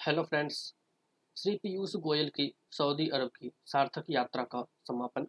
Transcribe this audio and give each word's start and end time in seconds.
Hello 0.00 0.22
friends, 0.22 0.56
Shri 1.36 1.54
Piyush 1.56 1.94
Goyal 1.96 2.28
की 2.28 2.44
Saudi 2.72 3.08
अरब 3.08 3.30
की 3.30 3.50
सार्थक 3.66 4.04
यात्रा 4.10 4.42
का 4.44 4.62
समापन। 4.88 5.26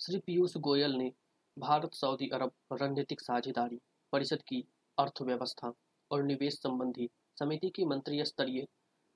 श्री 0.00 0.18
पीयूष 0.18 0.56
गोयल 0.56 0.92
ने 0.92 1.10
भारत 1.56 1.94
सऊदी 1.94 2.28
अरब 2.28 2.52
रणनीतिक 2.72 3.20
साझेदारी, 3.20 3.80
परिषद 4.12 4.42
की 4.42 4.62
अर्थव्यवस्था 4.98 5.72
और 6.10 6.22
निवेश 6.22 6.54
संबंधी 6.54 7.08
समिति 7.36 7.70
की 7.70 7.84
मंत्री 7.84 8.24
स्तरीय 8.24 8.66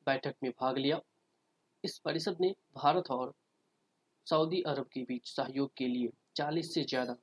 बैठक 0.07 0.35
में 0.43 0.51
भाग 0.61 0.79
लिया। 0.79 1.01
इस 1.85 1.99
परिषद 1.99 2.41
ने 2.41 2.55
भारत 2.75 3.11
और 3.11 3.33
सऊदी 4.27 4.63
अरब 4.63 4.89
के 4.93 5.03
बीच 5.03 5.29
सहयोग 5.29 5.71
के 5.77 5.89
लिए 5.89 6.13
40 6.37 6.75
से 6.75 6.85
ज़्यादा 6.85 7.17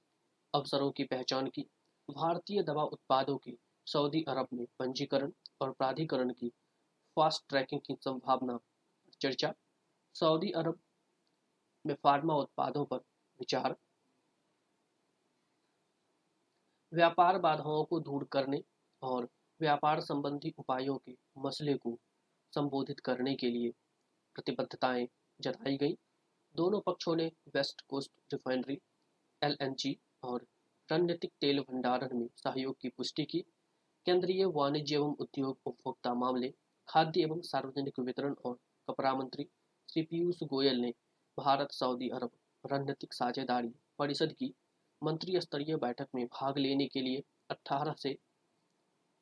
अवसरों 0.54 0.92
की 0.92 1.04
पहचान 1.06 1.48
की। 1.48 1.66
भारतीय 2.10 2.64
दवा 2.64 2.84
उत्पादों 2.84 3.38
के 3.38 3.58
सऊदी 3.88 4.24
अरब 4.28 4.48
में 4.54 4.66
पंजीकरण 4.80 5.32
और 5.62 5.72
प्राधिकरण 5.72 6.32
की 6.32 6.52
फास्ट 7.18 7.44
ट्रैकिंग 7.50 7.82
की 7.86 7.96
संभावना 8.02 8.60
चर्चा, 9.22 9.54
सऊदी 10.16 10.52
अरब 10.52 10.80
में 11.86 11.96
फार्मा 12.04 12.36
उत्पादों 12.36 12.86
पर 12.86 12.98
विचार, 13.40 13.76
व्यापार 16.94 17.38
बाधाओं 17.38 17.84
को 17.84 18.00
दूर 18.00 18.24
करने 18.24 18.64
और 19.02 19.30
व्यापार 19.60 20.02
संबंधी 20.02 20.54
उपायों 20.58 20.98
के 20.98 21.16
मसले 21.38 21.74
को 21.74 21.98
संबोधित 22.54 23.00
करने 23.00 23.36
के 23.36 23.50
लिए 23.50 23.72
प्रतिबद्धताएँ 24.36 25.08
जताई 25.42 25.78
गई। 25.78 25.98
दोनों 26.56 26.82
पक्षों 26.82 27.16
ने 27.16 27.32
वेस्ट 27.56 27.82
कोस्ट 27.82 28.34
रिफाइनरी, 28.34 28.80
एलएनजी 29.42 29.98
और 30.24 30.46
रणनीतिक 30.90 31.32
तेल 31.42 31.60
भंडारण 31.60 32.18
में 32.20 32.28
सहयोग 32.38 32.78
की 32.82 32.90
पुष्टि 32.90 33.26
की। 33.26 33.42
केंद्रीय 34.06 34.46
वाणिज्य 34.46 34.96
एवं 34.96 35.16
उद्योग 35.20 35.60
उपभोक्ता 35.66 36.14
मामले 36.14 36.54
खाद्य 36.90 37.22
एवं 37.22 37.42
सार्वजनिक 37.42 38.00
वितरण 38.00 38.36
और 38.46 38.58
कपड़ा 38.88 39.14
मंत्री 39.14 39.48
श्री 39.90 40.02
पीयूष 40.04 40.44
गोयल 40.44 40.80
ने 40.82 40.94
भारत 41.38 41.72
सऊदी 41.72 42.10
अरब 42.10 42.32
रणनीतिक 42.64 43.14
साझेदारी 43.14 43.72
परिषद 44.00 44.34
की 44.34 44.54
मंत्री 45.02 45.40
स्तरीय 45.42 45.76
बैठक 45.78 46.08
में 46.16 46.26
भाग 46.26 46.58
लेने 46.58 46.88
के 46.88 47.02
लिए 47.02 47.24
18 47.52 47.96
से 47.98 48.18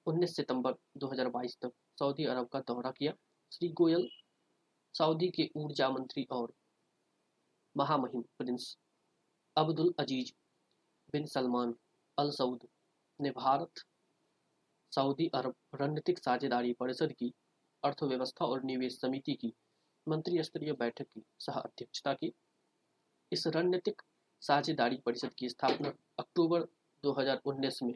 19 0.08 0.36
सितंबर 0.36 0.76
2022 0.98 1.58
तक 1.62 1.72
सऊदी 2.00 2.26
अरब 2.26 2.48
का 2.48 2.60
दौरा 2.60 2.92
किया। 2.92 3.14
श्री 3.52 3.70
गोयल 3.72 4.08
सऊदी 4.96 5.30
के 5.30 5.50
ऊर्जा 5.56 5.90
मंत्री 5.90 6.28
और 6.32 6.54
महामहिम 7.76 8.22
prince 8.38 8.76
Abdul 9.58 9.94
Aziz 10.00 10.32
bin 11.14 11.26
Salman 11.28 11.74
Al 12.18 12.32
Saud 12.32 12.68
ने 13.20 13.30
भारत 13.32 13.84
सऊदी 14.92 15.28
अरब 15.34 15.56
रणनीतिक 15.82 16.20
साझेदारी 16.20 16.74
परिषद 16.74 17.12
की 17.12 17.34
अर्थव्यवस्था 17.86 18.46
और 18.46 18.64
निवेश 18.64 19.00
समिति 19.00 19.34
की 19.34 19.54
मंत्री 20.08 20.44
स्तरीय 20.44 20.72
बैठक 20.72 21.06
की 21.14 21.24
सह 21.40 21.54
अध्यक्षता 21.54 22.14
की। 22.14 22.34
इस 23.32 23.48
रणनीतिक 23.48 24.02
साझेदारी 24.42 24.98
परिषद 24.98 25.34
की 25.34 25.50
स्थापना 25.50 25.94
अक्टूबर 26.20 26.62
2019 27.04 27.84
में। 27.84 27.96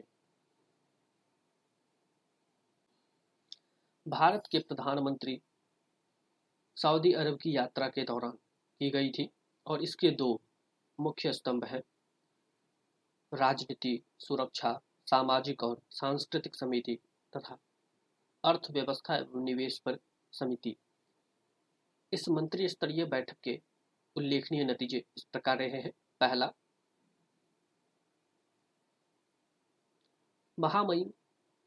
भारत 4.08 4.42
के 4.52 4.58
प्रधानमंत्री 4.58 5.40
सऊदी 6.76 7.12
अरब 7.12 7.38
की 7.38 7.56
यात्रा 7.56 7.88
के 7.88 8.02
दौरान 8.02 8.38
की 8.80 8.90
गई 8.90 9.10
थी 9.10 9.28
और 9.66 9.82
इसके 9.82 10.10
दो 10.10 10.40
मुख्य 11.00 11.32
स्तंभ 11.32 11.64
हैं। 11.64 11.82
राजनीति, 13.34 14.02
सुरक्षा, 14.18 14.80
सामाजिक 15.06 15.62
और 15.62 15.82
सांस्कृतिक 15.90 16.56
समिति 16.56 16.98
तथा 17.36 17.58
अर्थव्यवस्था 18.44 19.16
एवं 19.16 19.44
निवेश 19.44 19.78
पर 19.78 19.98
समिति। 20.32 20.76
इस 22.12 22.28
मंत्री 22.28 22.68
स्तरीय 22.68 23.04
बैठक 23.04 23.36
के 23.44 23.60
उल्लेखनीय 24.16 24.64
नतीजे 24.64 25.04
इस 25.16 25.24
प्रकार 25.24 25.58
रहे 25.58 25.80
हैं। 25.80 25.92
पहला, 26.20 26.52
महामहिम 30.58 31.12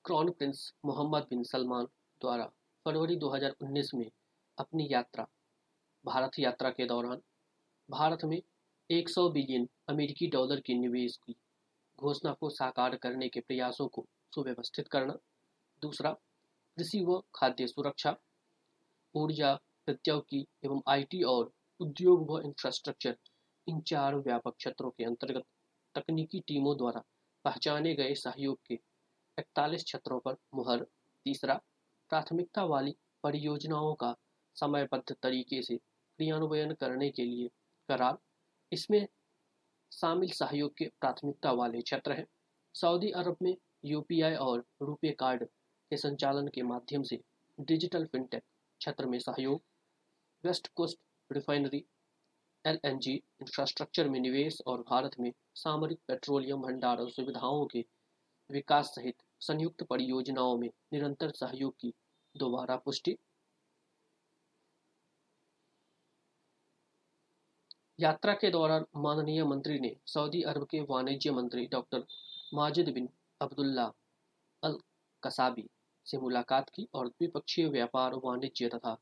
crown 0.05 0.31
prince 0.31 0.73
Mohammed 0.85 1.23
bin 1.23 1.43
Salman 1.43 1.85
द्वारा 2.21 2.45
फरवरी 2.85 3.15
2019 3.15 3.93
में 3.93 4.11
अपनी 4.57 4.87
यात्रा, 4.91 5.27
भारत 6.05 6.31
यात्रा 6.39 6.69
के 6.69 6.85
दौरान 6.85 7.21
भारत 7.89 8.23
में 8.23 8.41
100 8.89 9.29
बिलियन 9.29 9.69
अमेरिकी 9.89 10.27
डॉलर 10.27 10.59
के 10.59 10.73
निवेश 10.73 11.17
की 11.17 11.35
घोषणा 11.99 12.33
को 12.33 12.49
साकार 12.49 12.95
करने 12.95 13.29
के 13.29 13.39
प्रयासों 13.39 13.87
को 13.87 14.05
सुव्यवस्थित 14.35 14.87
करना। 14.87 15.17
दूसरा 15.81 16.15
कृषि 16.77 17.03
व 17.05 17.19
खाद्य 17.35 17.67
सुरक्षा, 17.67 18.15
ऊर्जा, 19.15 19.53
प्रौद्योगिकी 19.85 20.45
एवं 20.65 20.81
आईटी 20.87 21.21
और 21.23 21.51
उद्योग 21.79 22.31
व 22.31 22.39
इंफ्रास्ट्रक्चर 22.39 23.17
इन 23.67 23.81
चार 23.81 24.15
व्यापक 24.15 24.55
क्षेत्रों 24.57 24.89
के 24.89 25.03
अंतर्गत 25.03 25.43
तकनीकी 25.95 26.39
टीमों 26.39 26.77
द्वारा 26.77 27.03
पहचाने 27.45 27.93
गए 27.95 28.13
सहयोग 28.15 28.59
के 28.67 28.73
इकतालीस 29.37 29.83
क्षेत्रों 29.83 30.19
पर 30.19 30.37
मुहर, 30.55 30.85
तीसरा, 31.25 31.55
प्राथमिकता 32.09 32.63
वाली 32.63 32.95
परियोजनाओं 33.23 33.93
का 33.95 34.15
समयबद्ध 34.55 35.15
तरीके 35.23 35.61
से 35.61 35.77
क्रियान्वयन 35.77 36.73
करने 36.73 37.09
के 37.09 37.25
लिए 37.25 37.47
करार। 37.89 38.17
इसमें 38.71 39.07
शामिल 39.91 40.29
सहयोग 40.31 40.73
के 40.77 40.85
प्राथमिकता 41.01 41.51
वाले 41.51 41.81
क्षेत्र 41.81 42.11
हैं। 42.11 42.27
सऊदी 42.75 43.11
अरब 43.11 43.37
में 43.41 43.55
यूपीआई 43.85 44.35
और 44.35 44.65
रुपे 44.81 45.11
कार्ड 45.11 45.47
के 45.93 45.97
संचालन 45.97 46.47
के 46.47 46.61
माध्यम 46.63 47.03
से 47.03 47.19
डिजिटल 47.57 48.05
फिनटेक 48.05 48.43
क्षेत्र 48.81 49.05
में 49.05 49.19
सहयोग, 49.19 49.61
west 50.43 50.67
coast 50.75 50.99
refinery, 51.29 51.83
LNG 52.65 53.13
infrastructure 53.41 54.09
में 54.09 54.19
निवेश 54.19 54.61
और 54.67 54.81
भारत 54.81 55.19
में 55.19 55.31
सामरिक 55.55 55.99
पेट्रोलियम 56.07 56.61
भंडारण 56.61 57.09
सुविधाओं 57.09 57.65
के 57.65 57.85
विकास 58.49 58.85
सहित 58.95 59.15
संयुक्त 59.39 59.83
परियोजनाओं 59.83 60.57
में 60.57 60.69
निरंतर 60.93 61.31
सहयोग 61.31 61.75
की 61.79 61.93
दोबारा 62.35 62.75
पुष्टि। 62.75 63.15
यात्रा 67.99 68.33
के 68.33 68.49
दौरान 68.49 68.85
माननीय 68.95 69.43
मंत्री 69.43 69.79
ने 69.79 69.95
सऊदी 70.05 70.41
अरब 70.43 70.65
के 70.65 70.81
वाणिज्य 70.81 71.31
मंत्री 71.31 71.65
doctor 71.67 72.05
Majid 72.53 72.89
bin 72.89 73.09
Abdullah 73.41 73.91
Al 74.63 74.77
Kasabi 75.23 75.67
से 76.05 76.17
मुलाकात 76.17 76.69
की 76.69 76.87
और 76.93 77.07
द्विपक्षीय 77.07 77.67
व्यापार 77.67 78.13
वाणिज्य 78.13 78.69
तथा 78.69 78.97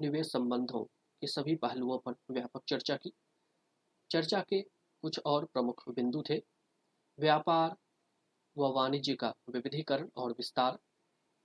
निवेश 0.00 0.32
संबंधों 0.32 0.84
के 0.84 1.26
सभी 1.26 1.56
पहलुओं 1.56 1.98
पर 1.98 2.14
व्यापक 2.30 2.62
चर्चा 2.68 2.96
की। 2.96 3.12
चर्चा 4.10 4.40
के 4.40 4.62
कुछ 5.02 5.20
और 5.26 5.44
प्रमुख 5.44 5.88
बिंदु 5.88 6.22
थे। 6.30 6.42
व्यापार 7.18 7.76
व 8.56 8.72
वाणिज्य 8.72 9.14
का 9.14 9.34
विविधीकरण 9.48 10.08
और 10.16 10.30
विस्तार, 10.30 10.78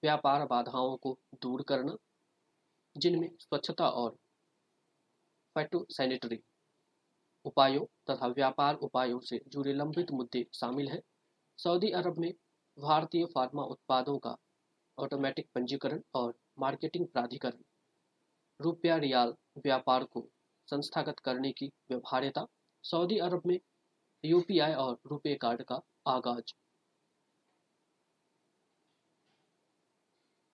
व्यापार 0.04 0.46
बाधाओं 0.46 0.98
को 0.98 1.20
दूर 1.42 1.62
करना, 1.62 1.96
जिनमें 2.98 3.30
स्वच्छता 3.40 3.90
और 3.90 4.18
फैटो 5.56 5.86
सैनिटरी 5.90 6.44
उपायों 7.46 7.86
तथा 8.10 8.28
व्यापार 8.28 8.76
उपायों 8.76 9.20
से 9.20 9.42
जुड़े 9.48 9.74
लंबित 9.74 10.12
मुद्दे 10.12 10.46
शामिल 10.54 10.88
हैं। 10.88 11.02
सऊदी 11.58 11.92
अरब 11.92 12.18
में 12.18 12.34
भारतीय 12.80 13.26
फार्मा 13.26 13.64
उत्पादों 13.64 14.18
का 14.18 14.38
ऑटोमेटिक 14.98 15.48
पंजीकरण 15.56 16.02
और 16.16 16.34
मार्केटिंग 16.60 17.08
प्राधिकरण। 17.08 17.64
रुपया 18.62 18.98
रियाल 18.98 19.36
व्यापार 19.58 20.04
को 20.04 20.28
संस्थागत 20.68 21.20
करने 21.20 21.52
की 21.52 21.68
व्यवहार्यता, 21.90 22.46
सऊदी 22.84 23.18
अरब 23.18 23.42
में 23.46 23.60
यूपीआई 24.24 24.74
और 24.74 25.00
रुपए 25.12 25.36
कार्ड 25.36 25.64
का 25.64 25.82
आगाज़। 26.08 26.54